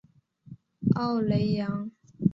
[0.95, 1.91] 奥雷扬。